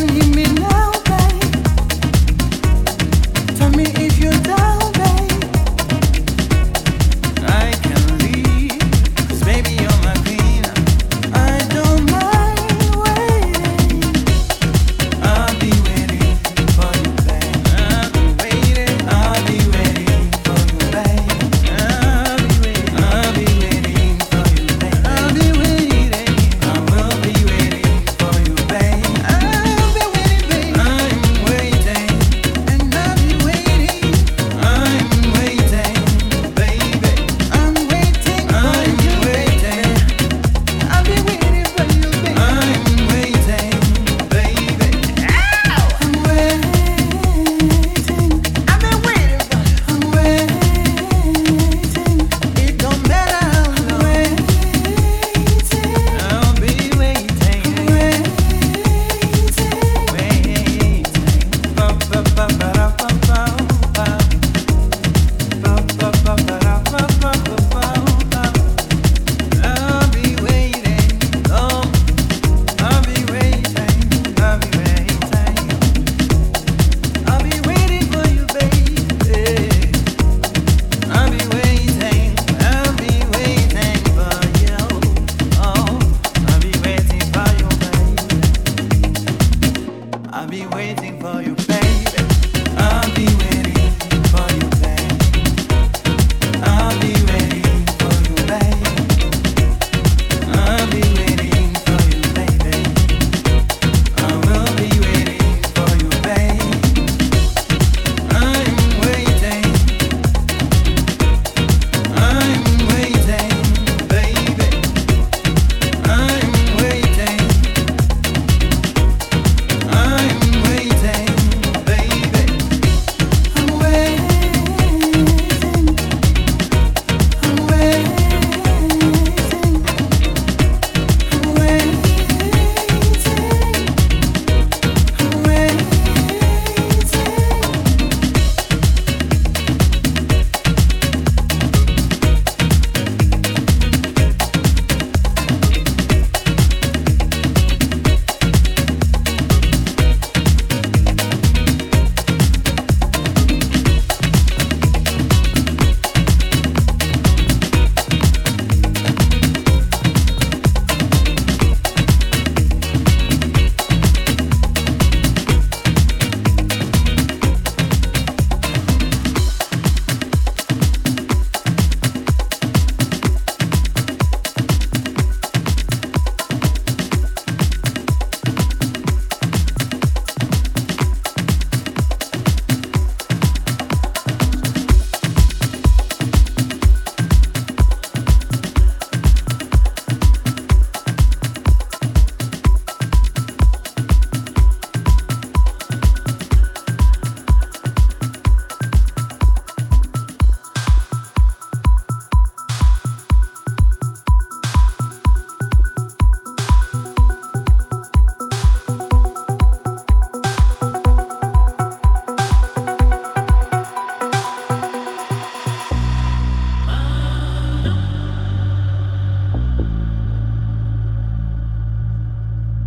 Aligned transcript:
and 0.00 0.10
he 0.10 0.30
made 0.30 0.49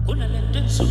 cuốn 0.06 0.20
lên 0.20 0.44
trên 0.54 0.64
xuống 0.70 0.88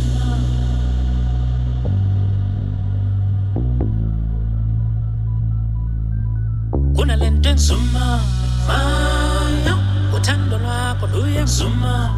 cuốn 6.95 7.07
lên 7.07 7.41
trên 7.43 7.57
xuống 7.57 7.79
mà 7.93 8.19
nhóc 9.65 9.79
của 10.11 10.19
thằng 10.23 10.47
đô 10.51 10.57
la 10.57 10.95
của 11.01 11.07
đuôi 11.13 11.35
em 11.35 11.47
xuống 11.47 11.71
mà 11.81 12.09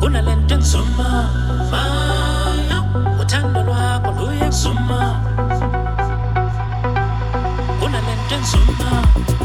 cuốn 0.00 0.12
lên 0.12 0.38
trên 0.48 0.62
xuống 0.62 0.86
mà 0.96 1.28
nhóc 2.70 2.84
của 3.18 3.24
thằng 3.28 3.52
đô 3.54 3.64
la 3.64 4.00
của 4.04 4.12
đuôi 4.18 4.34
em 4.40 4.52
xuống 4.52 4.76
mà 4.88 5.14
cuốn 7.80 7.92
lên 7.92 8.18
trên 8.30 8.40
xuống 8.44 9.37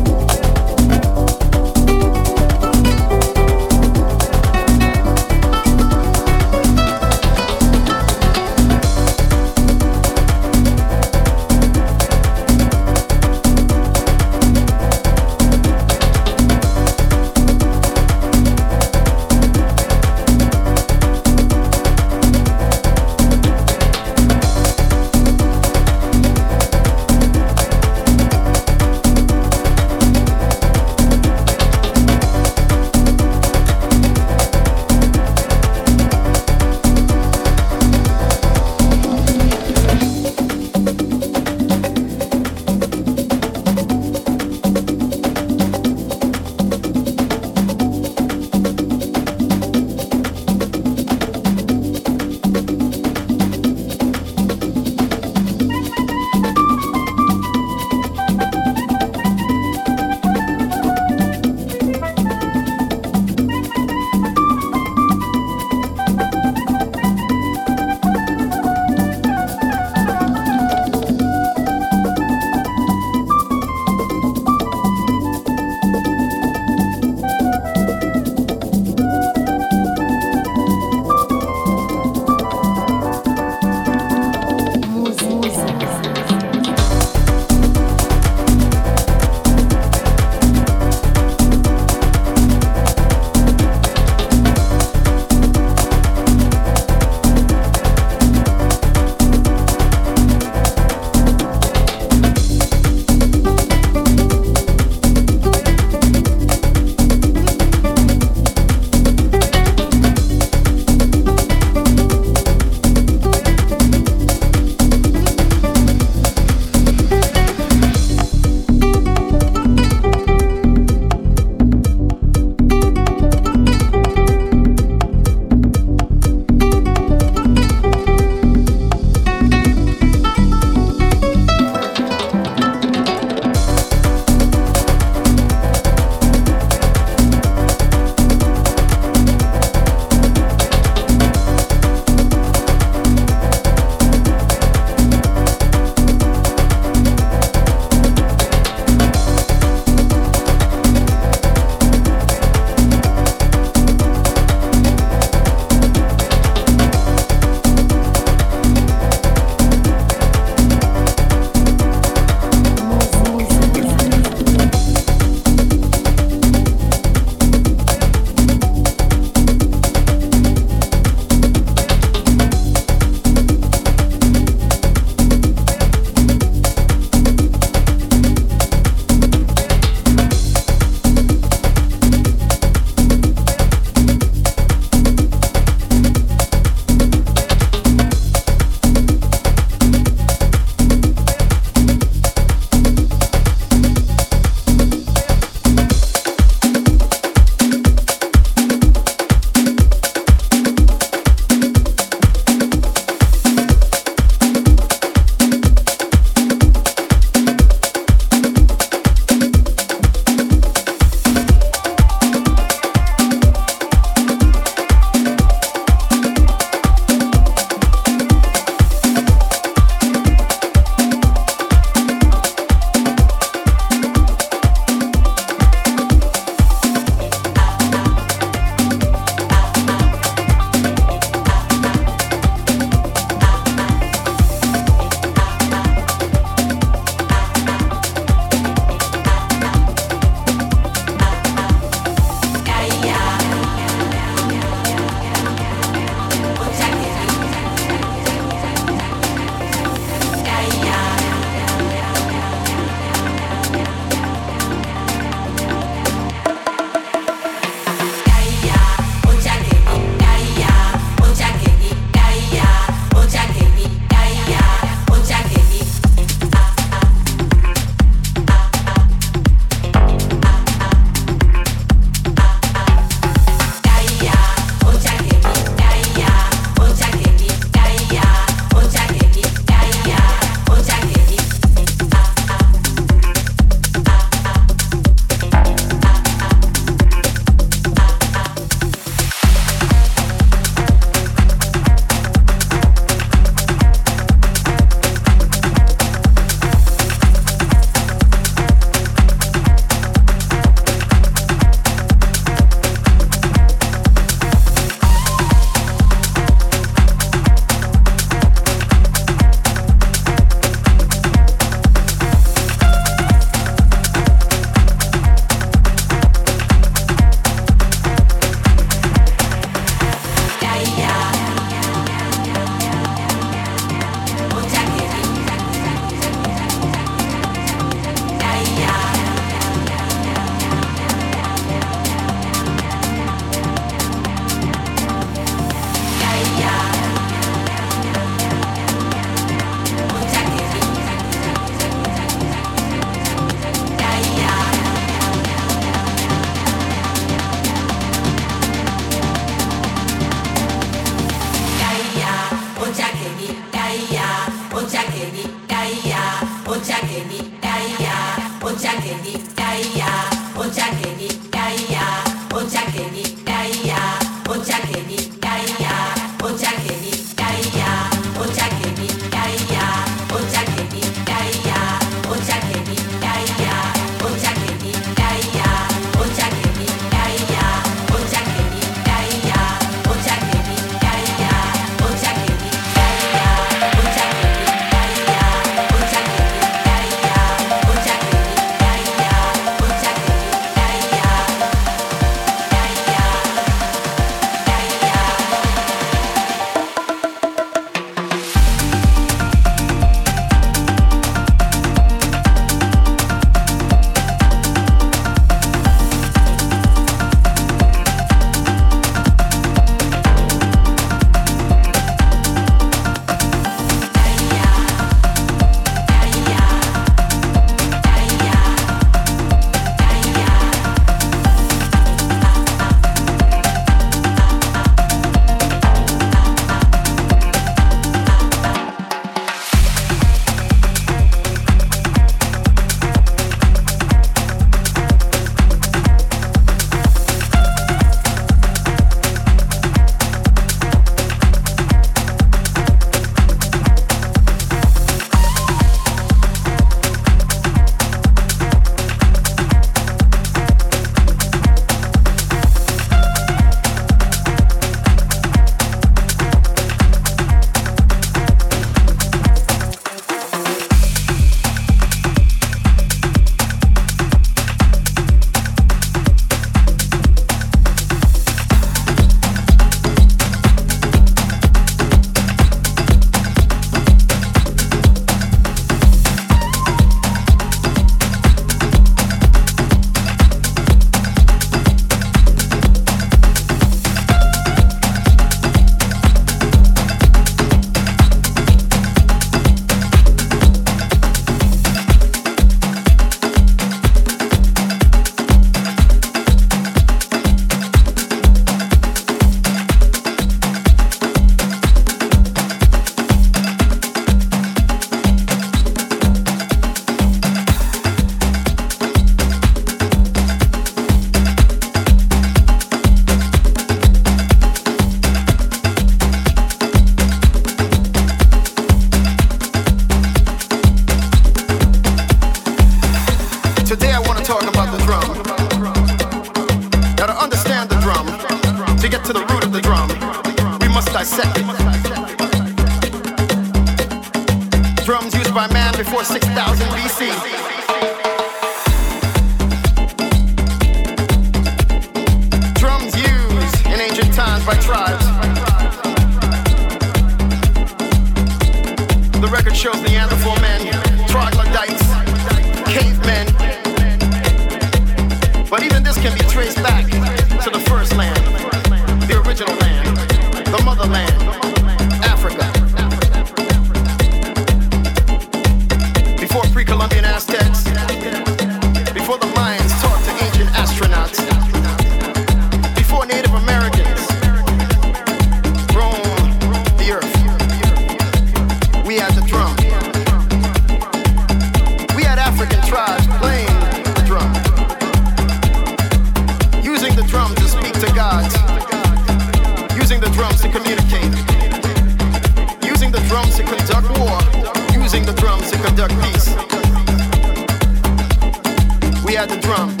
at 599.41 599.49
the 599.49 599.57
drum. 599.57 600.00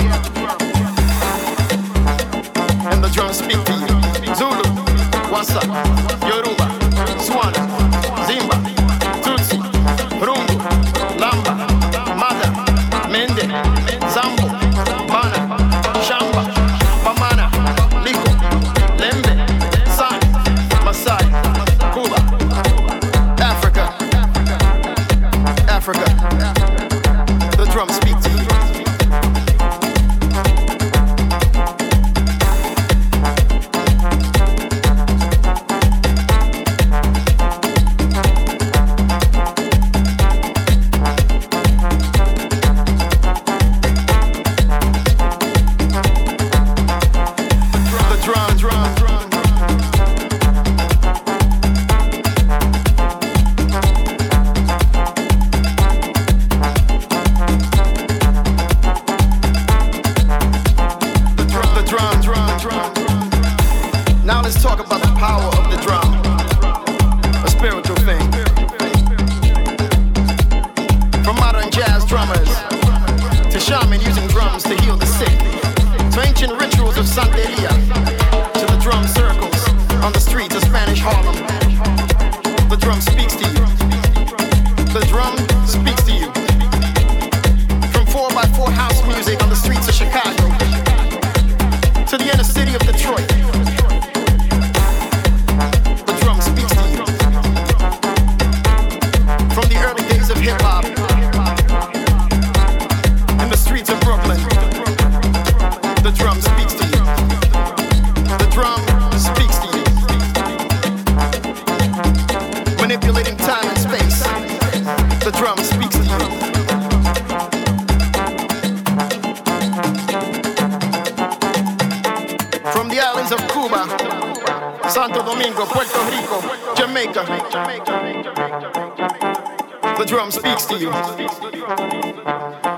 steel. 130.61 130.93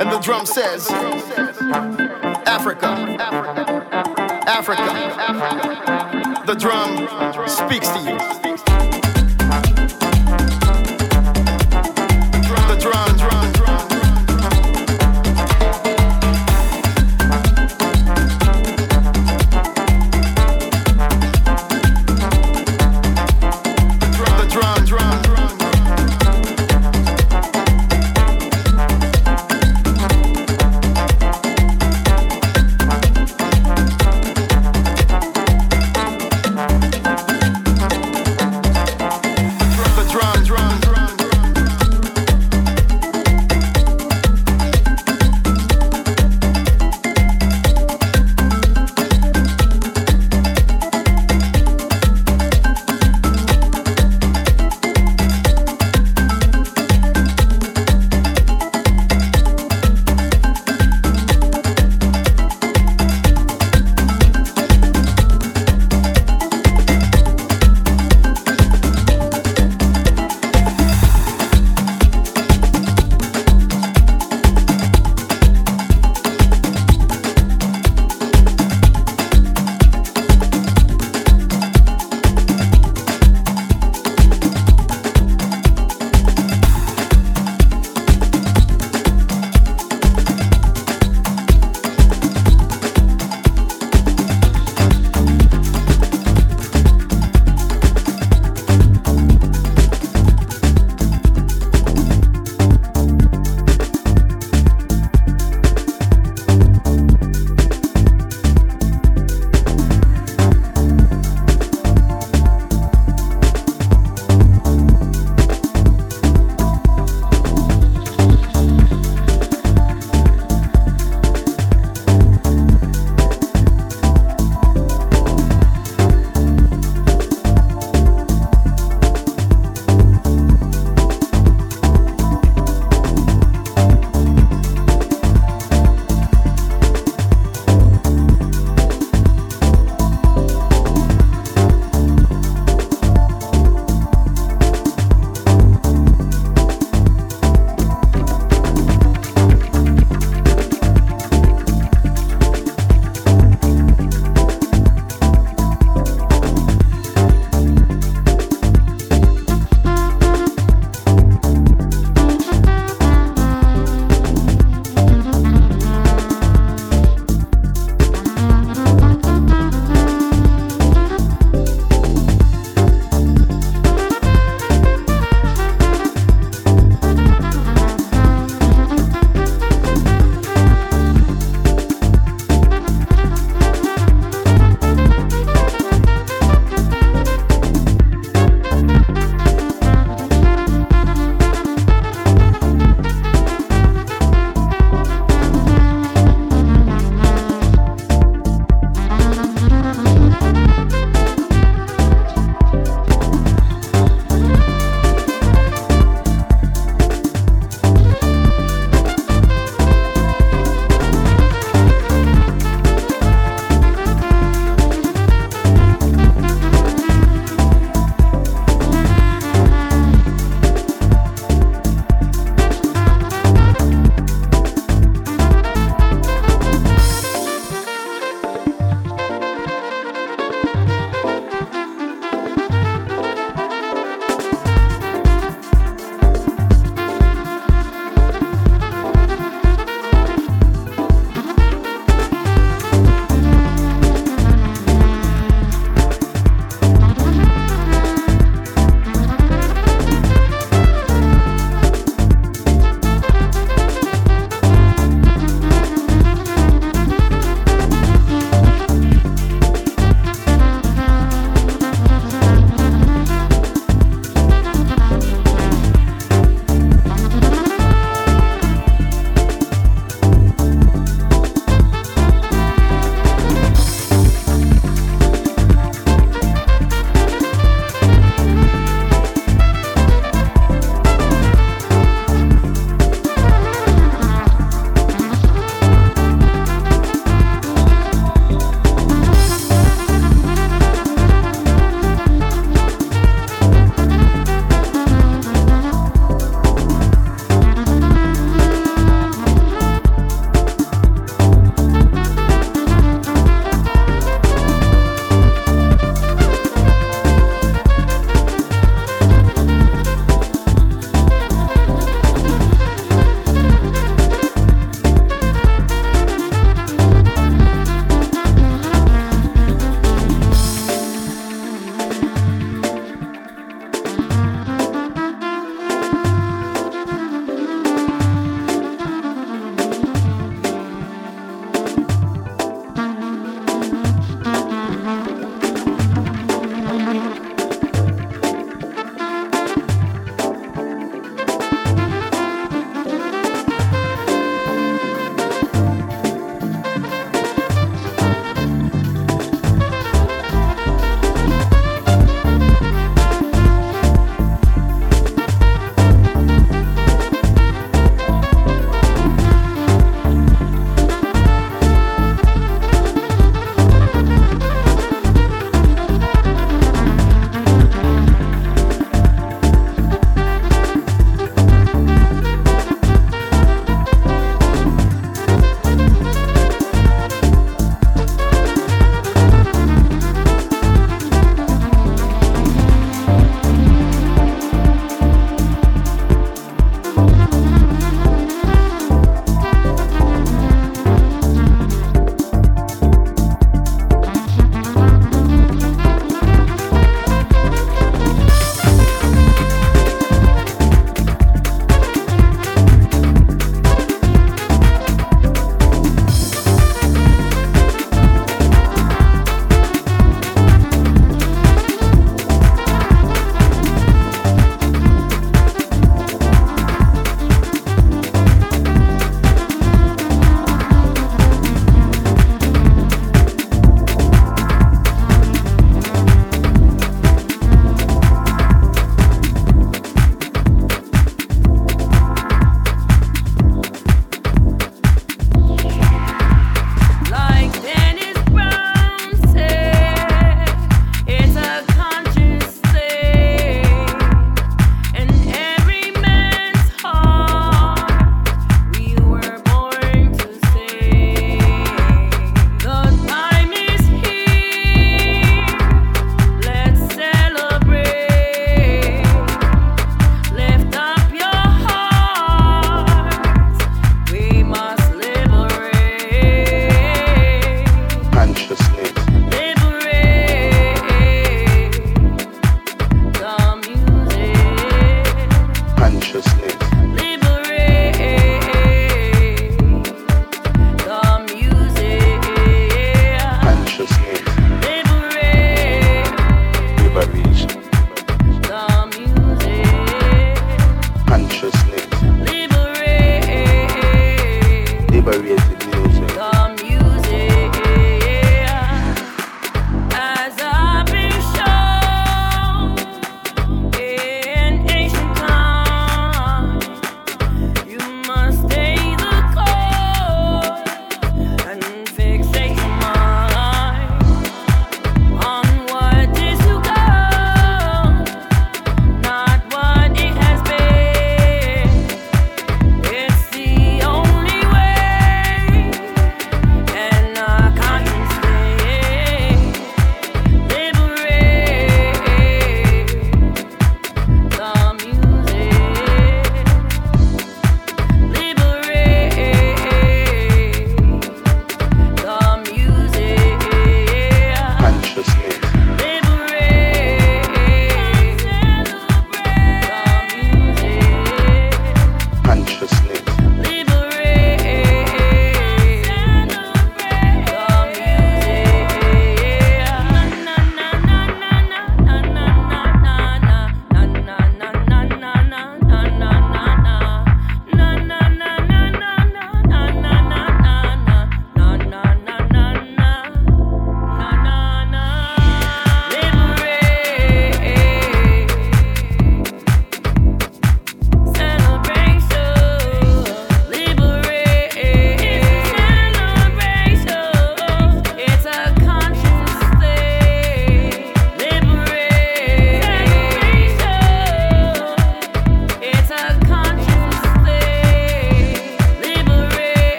And 0.00 0.10
the 0.10 0.18
drum 0.22 0.46
says, 0.46 0.90
Africa, 2.46 2.86
Africa, 4.46 4.82
Africa. 5.28 6.42
The 6.46 6.54
drum 6.54 7.48
speaks 7.48 7.88
to 7.88 8.00
you. 8.00 8.35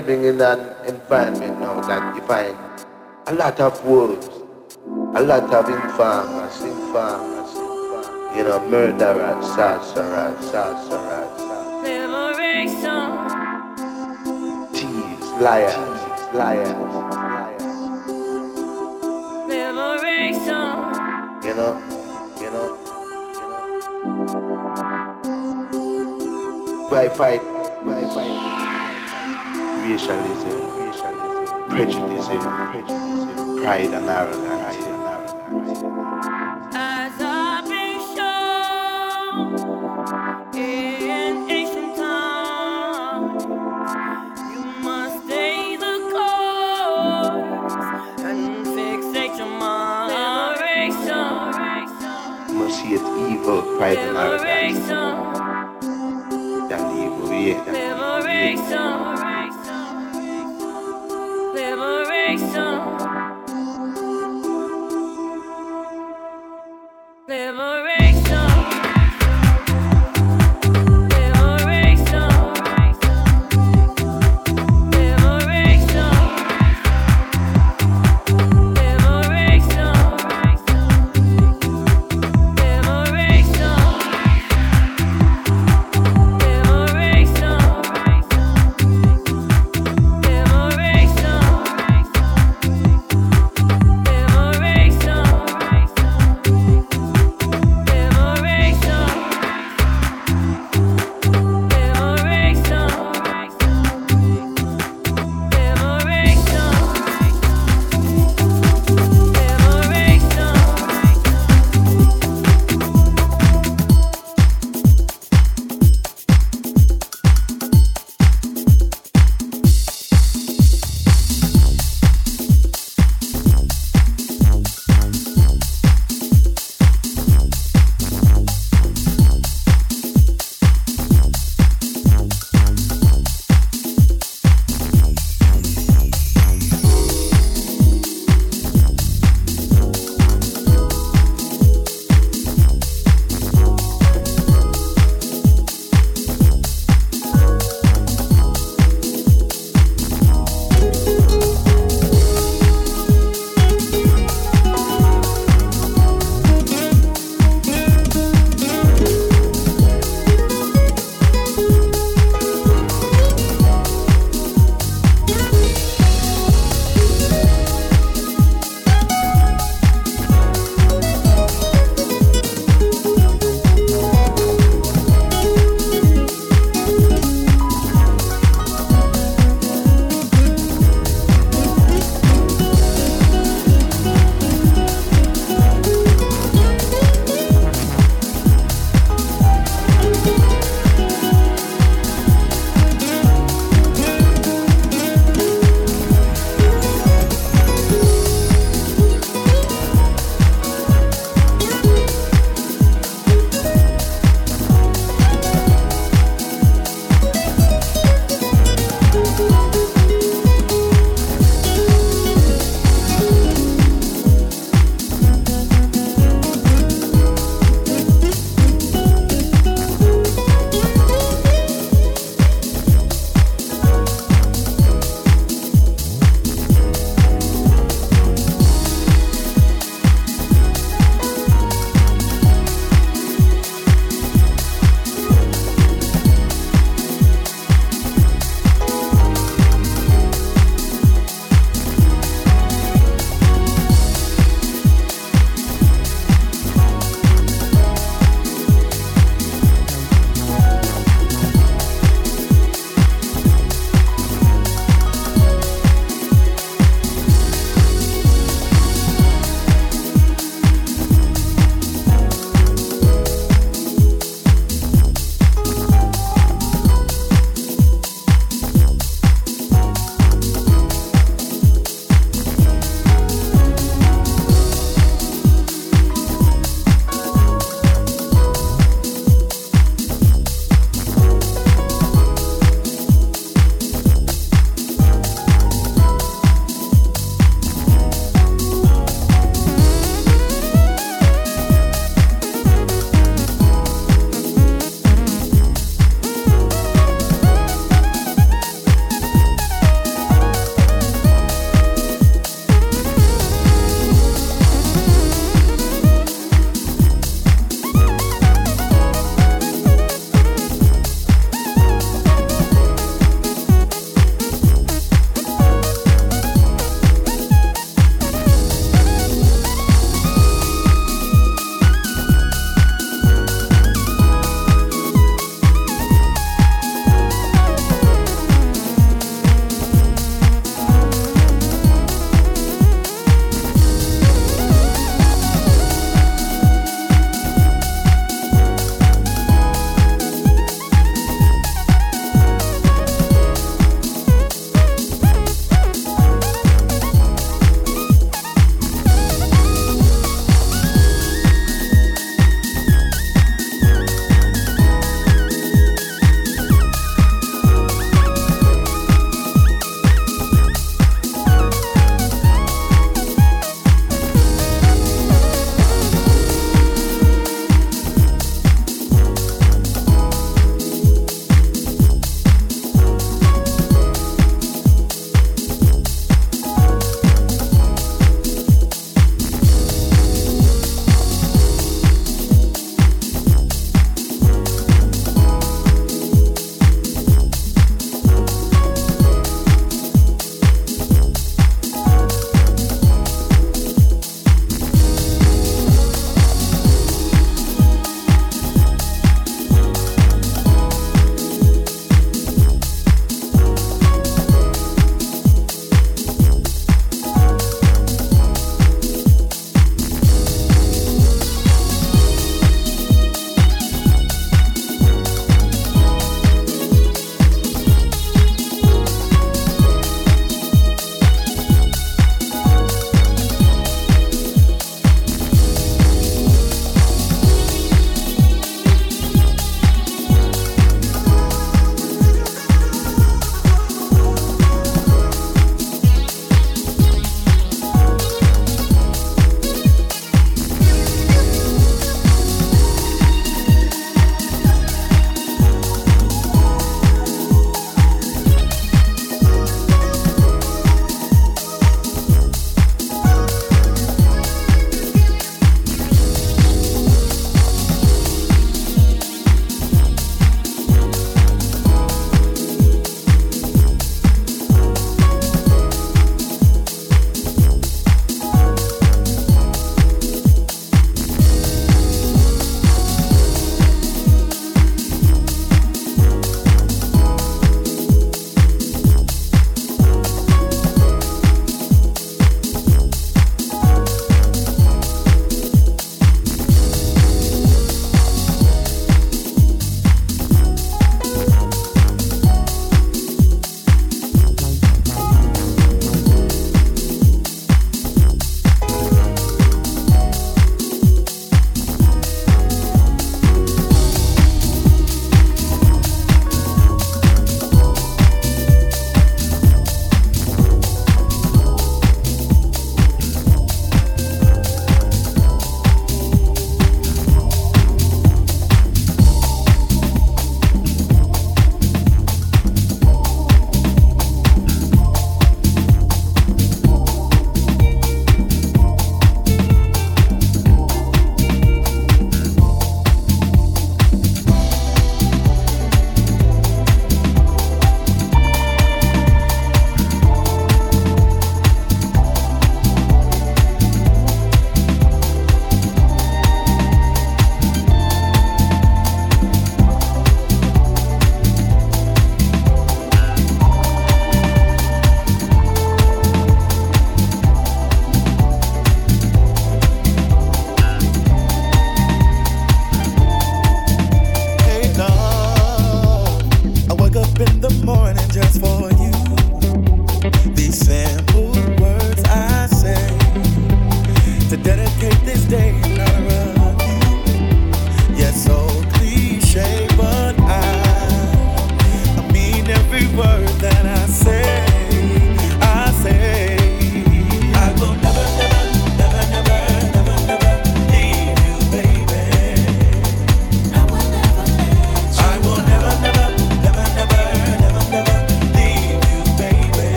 Living 0.00 0.24
in 0.24 0.40
an 0.40 0.60
environment 0.86 1.60
now 1.60 1.80
that 1.80 2.14
you 2.14 2.22
find 2.22 2.56
a 3.26 3.34
lot 3.34 3.60
of 3.60 3.84
wolves, 3.84 4.28
a 5.14 5.22
lot 5.22 5.52
of 5.52 5.68
informers, 5.68 6.62
informers, 6.62 7.54
you 8.36 8.44
know, 8.44 8.64
murderers, 8.70 9.46
sorcerers, 9.54 10.38
sorcerers, 10.50 11.40
liberation, 11.84 13.10
thieves, 14.72 15.28
liars, 15.42 16.02
liars, 16.32 16.70
liars, 17.14 17.62
liberation, 19.50 20.68
you 21.44 21.54
know, 21.54 21.89
Why 26.90 27.08
fight? 27.08 27.40
Why 27.84 28.02
fight? 28.14 28.60
racialism, 29.86 30.58
racialism, 30.76 31.68
prejudice, 31.68 32.26
prejudice, 32.26 33.62
pride 33.62 33.94
and 33.94 34.08
arrogance. 34.08 34.49